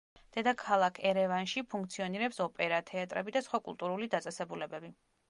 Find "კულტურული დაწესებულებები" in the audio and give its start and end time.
3.69-4.91